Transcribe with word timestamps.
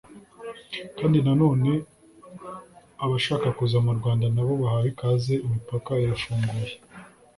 kandi 0.97 1.17
nanone 1.25 1.71
abashaka 3.05 3.47
kuza 3.57 3.77
mu 3.85 3.91
Rwanda 3.99 4.25
na 4.35 4.43
bo 4.45 4.53
bahawe 4.61 4.87
ikaze 4.93 5.33
imipaka 5.45 5.91
irafunguye 6.03 6.73